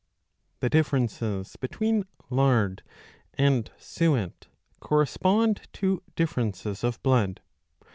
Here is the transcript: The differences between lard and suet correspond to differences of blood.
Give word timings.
The 0.61 0.69
differences 0.71 1.57
between 1.57 2.05
lard 2.31 2.81
and 3.35 3.69
suet 3.77 4.47
correspond 4.79 5.67
to 5.73 6.01
differences 6.15 6.83
of 6.83 6.99
blood. 7.03 7.39